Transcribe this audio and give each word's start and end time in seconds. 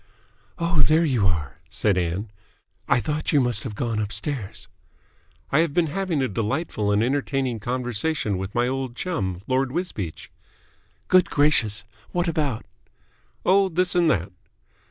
"Oh, 0.57 0.81
there 0.81 1.05
you 1.05 1.27
are," 1.27 1.59
said 1.69 1.95
Ann. 1.95 2.31
"I 2.87 2.99
thought 2.99 3.31
you 3.31 3.39
must 3.39 3.63
have 3.63 3.75
gone 3.75 3.99
upstairs." 3.99 4.67
"I 5.51 5.59
have 5.59 5.75
been 5.75 5.85
having 5.93 6.23
a 6.23 6.27
delightful 6.27 6.91
and 6.91 7.03
entertaining 7.03 7.59
conversation 7.59 8.39
with 8.39 8.55
my 8.55 8.67
old 8.67 8.95
chum, 8.95 9.41
Lord 9.45 9.71
Wisbeach." 9.71 10.31
"Good 11.07 11.29
gracious! 11.29 11.83
What 12.13 12.27
about?" 12.27 12.65
"Oh, 13.45 13.69
this 13.69 13.93
and 13.93 14.09
that." 14.09 14.31